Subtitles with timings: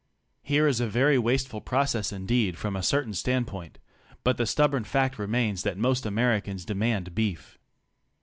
[0.41, 3.77] Here is a very wasteful process indeed from a certain standpoint,
[4.23, 7.59] but the stubborn fact remains that most Americans demand beef.